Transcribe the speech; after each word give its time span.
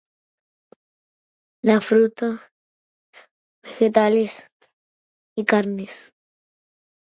La 1.61 1.79
fruta, 1.79 2.41
vegetales 3.63 4.49
y 5.37 5.45
carnes. 5.45 6.11